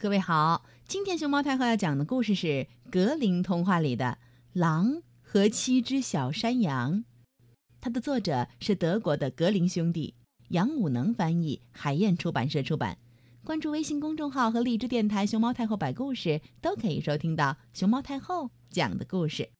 [0.00, 2.46] 各位好，今天熊猫太后要讲的故事是
[2.88, 4.16] 《格林童话》里的
[4.52, 6.98] 《狼和七只小山羊》，
[7.80, 10.14] 它的作者是德国的格林兄弟，
[10.50, 12.98] 杨武能翻译，海燕出版社出版。
[13.42, 19.50] 关注微信公众号和荔枝电台“熊猫太后摆故事”，都可以收听到熊猫太后讲的故事。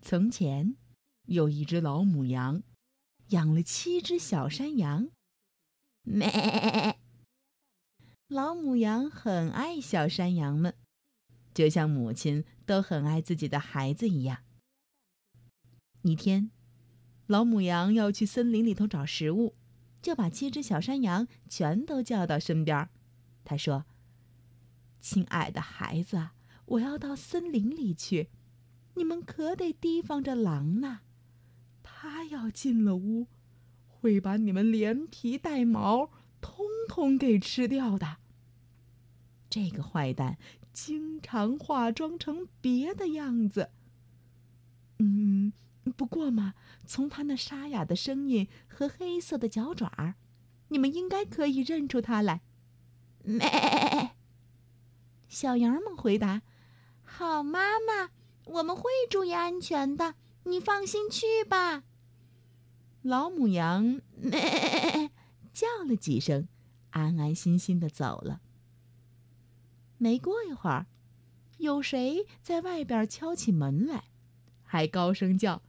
[0.00, 0.76] 从前，
[1.26, 2.62] 有一只老母羊，
[3.30, 5.08] 养了七只小山羊。
[6.04, 6.94] 咩。
[8.28, 10.74] 老母羊很爱小山羊们，
[11.54, 14.40] 就像母亲都很爱自己的孩子一样。
[16.02, 16.50] 一天，
[17.26, 19.54] 老母羊要去森林里头找食物，
[20.02, 22.90] 就把七只小山羊全都叫到身边。
[23.46, 23.86] 他说
[25.00, 26.28] ：“亲爱的孩子，
[26.66, 28.28] 我要到森林里去，
[28.96, 31.00] 你们可得提防着狼呢。
[31.82, 33.28] 他要进了屋，
[33.86, 36.10] 会把你们连皮带毛。”
[36.40, 38.18] 通通给吃掉的。
[39.50, 40.38] 这个坏蛋
[40.72, 43.70] 经常化妆成别的样子。
[44.98, 45.52] 嗯，
[45.96, 46.54] 不过嘛，
[46.86, 50.14] 从他那沙哑的声音和黑色的脚爪
[50.68, 52.42] 你们应该可以认出他来。
[53.22, 54.10] 咩！
[55.28, 56.42] 小羊们回答
[57.02, 58.10] ：“好，妈妈，
[58.44, 61.84] 我们会注意安全的，你放心去吧。”
[63.02, 65.10] 老母羊咩。
[65.52, 66.46] 叫了几声，
[66.90, 68.40] 安安心心的走了。
[69.98, 70.86] 没过一会儿，
[71.58, 74.04] 有谁在外边敲起门来，
[74.64, 75.60] 还高声叫：“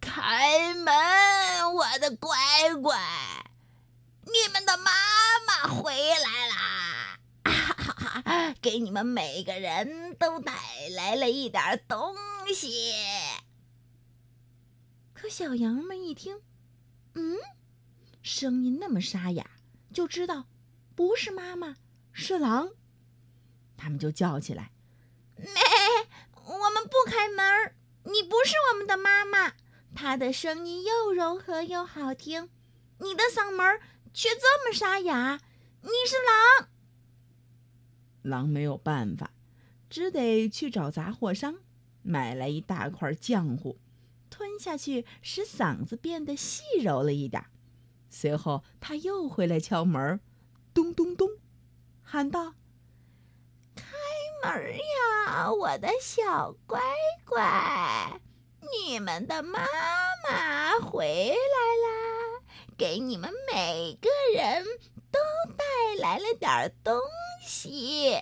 [0.00, 0.94] 开门，
[1.74, 2.38] 我的乖
[2.80, 2.96] 乖，
[4.22, 4.90] 你们的妈
[5.46, 7.18] 妈回来啦！
[7.44, 10.52] 哈 哈给你们每个人都带
[10.94, 12.14] 来了一点东
[12.54, 12.92] 西。”
[15.12, 16.40] 可小羊们一听，
[17.14, 17.36] 嗯。
[18.22, 19.50] 声音那么沙哑，
[19.92, 20.46] 就知道
[20.94, 21.76] 不是妈妈，
[22.12, 22.70] 是狼。
[23.80, 24.72] 他们就叫起来
[25.36, 25.46] ：“咩！
[26.34, 29.54] 我们不开门，你不是我们的妈妈。
[29.94, 32.50] 她的声音又柔和又好听，
[32.98, 33.80] 你的嗓门
[34.12, 35.40] 却这么沙哑，
[35.80, 36.16] 你是
[36.60, 36.68] 狼。”
[38.20, 39.32] 狼没有办法，
[39.88, 41.60] 只得去找杂货商，
[42.02, 43.78] 买来一大块浆糊，
[44.28, 47.46] 吞下去，使嗓子变得细柔了一点。
[48.10, 50.20] 随后，他又回来敲门，
[50.74, 51.30] 咚咚咚，
[52.02, 52.54] 喊道
[54.42, 56.80] ：“门呀，我的小乖
[57.24, 58.20] 乖，
[58.72, 59.66] 你们的妈
[60.28, 62.42] 妈回来啦，
[62.76, 64.64] 给你们每个人
[65.10, 65.18] 都
[65.56, 65.64] 带
[66.00, 67.00] 来了点东
[67.42, 68.20] 西。”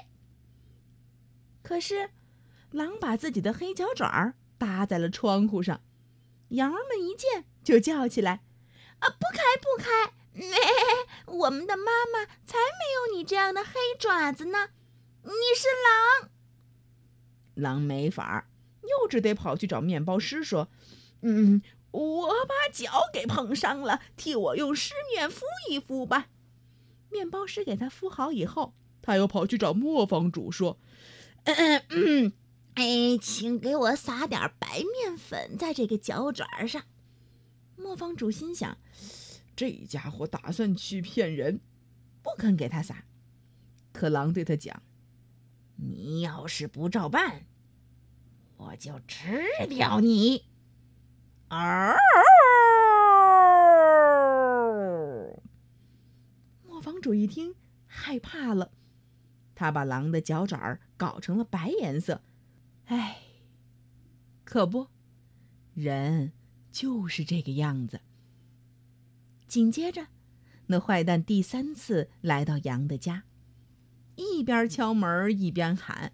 [1.63, 2.11] 可是，
[2.71, 5.81] 狼把自己的黑脚爪搭在了窗户上，
[6.49, 8.43] 羊儿们一见就叫起来。
[9.01, 9.09] 啊！
[9.11, 10.13] 不开不开！
[10.33, 10.59] 咩！
[11.27, 14.71] 我们的妈妈才没有你这样的黑爪子呢！
[15.29, 15.69] 你是
[16.23, 16.31] 狼。
[17.55, 18.47] 狼没法儿，
[18.83, 20.69] 又只得跑去找面包师说
[21.23, 26.29] ：“嗯，我把脚给碰伤了，替我用湿面敷一敷吧。”
[27.11, 30.79] 面包师给他敷好以后，他又跑去找磨坊主说
[31.45, 32.33] ：“嗯嗯，
[32.75, 36.85] 哎，请给我撒点白面粉在这个脚爪上。”
[37.77, 38.79] 磨坊主心想
[39.57, 41.61] ：“这家伙打算去骗人，
[42.23, 43.05] 不肯给他撒。”
[43.93, 44.83] 可狼对他讲
[45.79, 47.47] ：“你要是不照办，
[48.57, 50.45] 我就吃掉你！”
[51.49, 51.97] 嗷！
[56.67, 57.55] 磨坊主一听，
[57.87, 58.71] 害怕了，
[59.55, 62.23] 他把狼的脚爪搞成了白颜色。
[62.87, 63.19] 哎，
[64.45, 64.89] 可不，
[65.75, 66.33] 人。
[66.71, 68.03] 就是这个样子。
[69.49, 70.09] 紧接着，
[70.67, 73.25] 那坏蛋第三次来到羊的家，
[74.19, 76.13] 一边敲门一边喊：“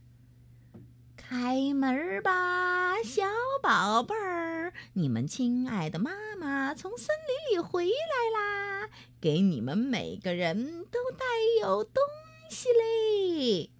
[1.16, 3.24] 开门吧，小
[3.62, 4.74] 宝贝儿！
[4.92, 8.90] 你们亲爱的妈妈从森林里回来啦，
[9.22, 11.24] 给你们每个人都带
[11.62, 12.02] 有东
[12.50, 13.70] 西嘞！”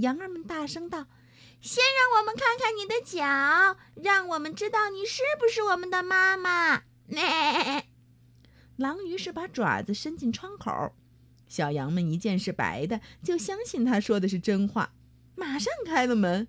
[0.00, 1.08] 羊儿们大声道。
[1.60, 6.82] 先让我们看看你的脚，让我们知道你是不是我们的妈妈。
[8.76, 10.92] 狼于是把爪子伸进窗口，
[11.52, 14.94] 小羊们一见是白的，就相信他说的是真话，
[15.34, 16.48] 马上开了门。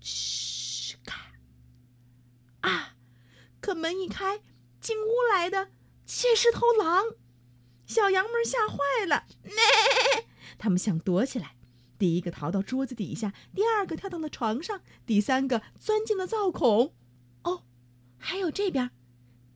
[0.00, 1.30] 嘘，咔！
[2.62, 2.96] 啊！
[3.60, 4.40] 可门一开，
[4.80, 5.70] 进屋来的
[6.04, 7.04] 却是头狼，
[7.86, 9.26] 小羊们吓坏了，
[10.58, 11.54] 他们想躲起来。
[11.96, 16.92] 第一个逃到桌子底下，第二个跳到了床上，第三个钻进了灶孔。
[17.44, 17.62] 哦，
[18.18, 18.90] 还有这边，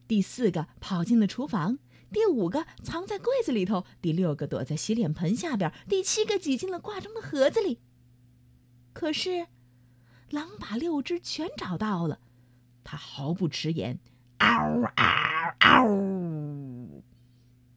[0.06, 1.81] 第四个跑进了厨房，
[2.11, 7.81] 第五个藏在柜子里头，第六个躲在洗脸盆下边，第七个挤进了挂钟的盒子里。
[8.95, 9.47] 可是，
[10.31, 12.21] 狼把六只全找到了，
[12.83, 14.01] 他毫不迟延，
[14.39, 14.49] 嗷
[14.97, 17.03] 嗷嗷，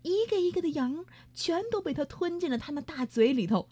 [0.01, 3.67] 一个一个的羊全都被他吞进了他那大嘴里头，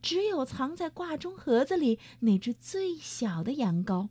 [0.00, 4.08] 只有藏在挂钟盒子里那只最小的羊羔，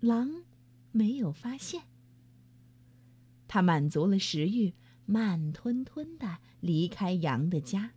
[0.00, 0.44] 狼
[0.90, 1.82] 没有发现。
[3.46, 4.74] 他满足了食欲。
[5.06, 7.92] 慢吞吞的离开羊的家，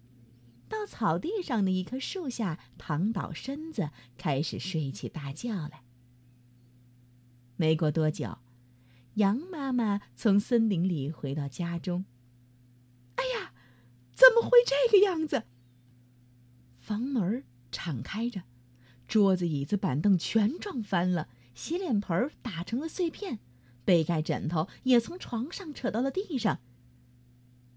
[0.67, 5.83] 到草地上的一棵树下躺倒身子，开始睡起大觉来。
[7.55, 8.37] 没过多久，
[9.15, 12.05] 羊妈妈从森林里回到家中。
[13.15, 13.53] 哎呀，
[14.13, 15.43] 怎么会这个样子？
[16.79, 18.43] 房门敞开着，
[19.07, 23.39] 桌子、椅子、板凳全撞翻了，洗脸盆打成了碎片，
[23.83, 26.59] 被盖、枕头也从床上扯到了地上。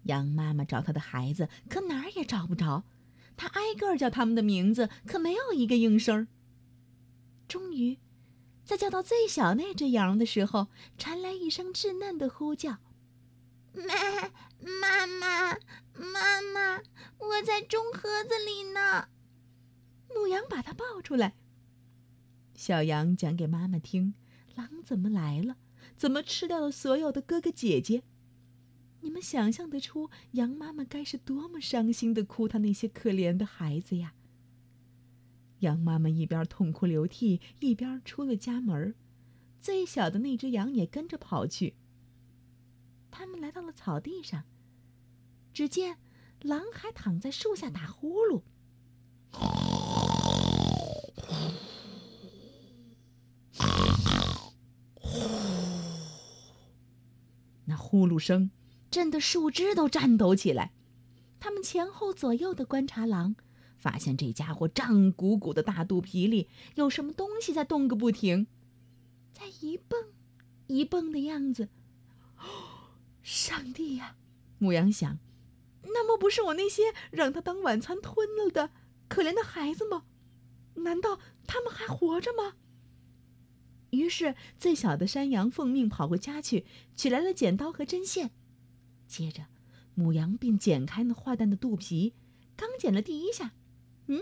[0.03, 2.83] 羊妈妈找她的孩子，可哪儿也找不着。
[3.35, 6.27] 她挨个叫他们的名字，可没有一个应声。
[7.47, 7.97] 终于，
[8.63, 10.67] 在叫到最小那只羊的时候，
[10.97, 12.77] 传来一声稚嫩的呼叫
[13.73, 13.85] ：“妈，
[14.59, 15.57] 妈妈，
[15.93, 16.81] 妈妈，
[17.17, 19.09] 我在钟盒子里呢。”
[20.15, 21.35] 母羊把它抱出来。
[22.55, 24.13] 小羊讲给妈妈听：
[24.55, 25.57] 狼怎么来了？
[25.97, 28.03] 怎么吃掉了所有的哥哥姐姐？
[29.03, 34.13] 你们想象得出，羊妈妈该是多么伤心的哭她那些可怜的孩子呀！
[35.59, 38.95] 羊妈妈一边痛哭流涕，一边出了家门
[39.59, 41.75] 最小的那只羊也跟着跑去。
[43.11, 44.45] 他们来到了草地上，
[45.53, 45.97] 只见
[46.41, 48.41] 狼还躺在树下打呼噜，
[57.65, 58.49] 那呼噜声。
[58.93, 60.71] 震得树枝都颤抖起来，
[61.39, 63.35] 他们前后左右的观察狼，
[63.75, 68.45] 发现这家伙胀鼓鼓的大肚皮里有什么东西在动个不停，
[69.31, 70.13] 在一蹦
[70.67, 71.69] 一蹦的样子。
[73.23, 74.15] 上帝呀！
[74.59, 75.17] 母羊想，
[75.81, 78.69] 那么不是我那些让他当晚餐吞了的
[79.07, 80.03] 可怜的孩子吗？
[80.75, 81.17] 难道
[81.47, 82.57] 他们还活着吗？
[83.89, 88.29] 于是，最小的山羊奉命跑回家去，取来了剪刀和针线。
[89.07, 89.45] 接着，
[89.95, 92.13] 母羊便剪开那坏蛋的肚皮。
[92.55, 93.53] 刚剪了第一下，
[94.07, 94.21] 嗯，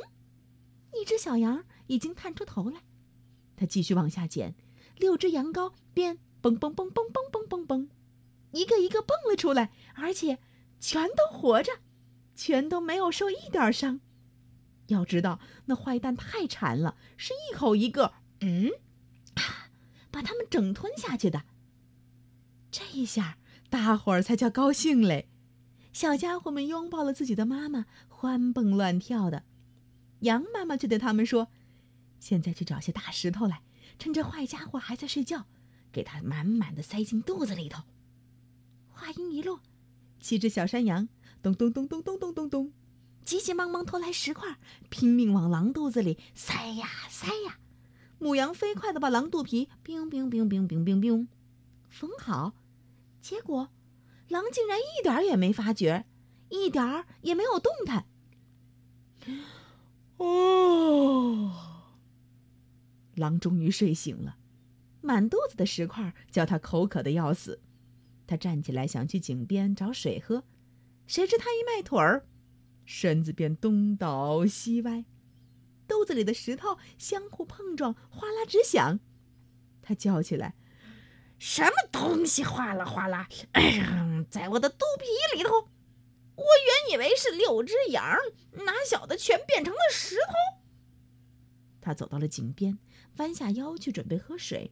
[0.94, 2.82] 一只小羊已经探出头来。
[3.56, 4.56] 他继续往下剪，
[4.98, 7.90] 六只羊羔便蹦蹦蹦蹦蹦蹦蹦蹦，
[8.52, 10.40] 一个一个蹦了出来，而且
[10.80, 11.74] 全都活着，
[12.36, 14.00] 全都没有受一点伤。
[14.88, 18.72] 要知道，那坏蛋太馋了，是一口一个，嗯，
[19.36, 19.70] 啊
[20.10, 21.44] 把它们整吞下去的。
[22.72, 23.38] 这一下。
[23.72, 25.30] 大伙儿才叫高兴嘞，
[25.94, 29.44] 小家伙们拥抱了自己的妈妈，欢蹦乱跳的。
[30.20, 31.48] 羊妈妈却对他们说
[32.20, 33.62] ：“现在去找些大石头来，
[33.98, 35.46] 趁着坏家伙还在睡觉，
[35.90, 37.84] 给他满满的塞进肚子里头。”
[38.92, 39.62] 话音一落，
[40.20, 41.08] 七只小山羊
[41.42, 42.74] 咚咚咚咚咚咚咚咚，
[43.24, 44.58] 急急忙忙偷来石块，
[44.90, 47.58] 拼命往狼肚子里塞呀塞呀。
[48.20, 51.30] 母羊飞快地把狼肚皮冰冰冰冰冰冰冰
[51.90, 52.54] 缝好。
[53.22, 53.70] 结果，
[54.30, 56.06] 狼竟然一点也没发觉，
[56.50, 58.08] 一点儿也没有动弹。
[60.18, 61.52] 哦，
[63.16, 64.38] 狼终于睡醒了，
[65.02, 67.62] 满肚子的石块叫他口渴的要死。
[68.26, 70.44] 他站起来想去井边找水喝，
[71.06, 72.26] 谁知他一迈腿儿，
[72.86, 75.06] 身子便东倒西歪，
[75.88, 79.00] 肚子里的石头相互碰撞，哗啦直响。
[79.82, 80.56] 他叫起来。
[81.42, 83.28] 什么东西哗啦哗啦，
[84.30, 85.68] 在我的肚皮里头？
[86.36, 88.16] 我原以为是六只羊，
[88.52, 90.62] 哪晓得全变成了石头。
[91.82, 92.78] 他走到了井边，
[93.18, 94.72] 弯下腰去准备喝水，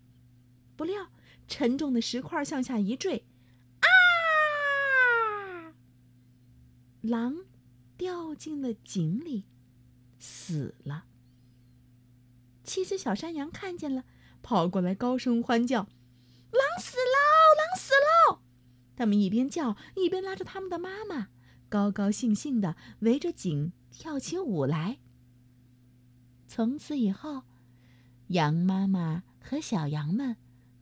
[0.76, 1.08] 不料
[1.48, 3.26] 沉重的石块向下一坠，
[3.80, 5.74] 啊！
[7.02, 7.46] 狼
[7.98, 9.46] 掉进了井里，
[10.20, 11.06] 死了。
[12.64, 14.04] 七只小山羊看见了，
[14.44, 15.88] 跑过来高声欢叫。
[16.52, 17.14] 狼死喽！
[17.60, 18.42] 狼死喽！
[19.00, 21.30] 他们一边叫，一边拉着他们的妈妈，
[21.70, 25.00] 高高兴兴的围着井跳起舞来。
[26.50, 27.44] 从此以后，
[28.28, 30.36] 羊妈妈和小羊们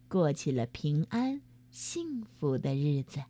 [0.07, 3.21] 过起了平安幸福的日子。